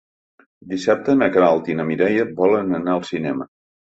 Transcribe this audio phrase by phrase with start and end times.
[0.71, 3.47] Dissabte na Queralt i na Mireia volen anar al cinema.